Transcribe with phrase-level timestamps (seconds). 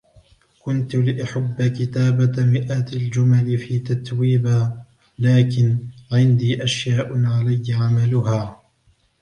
[0.59, 4.83] كنتُ لأحب كتابة مئات الجمل في تتويبا،
[5.19, 5.77] لكن،
[6.11, 8.61] عندي أشياء عليّ عملها.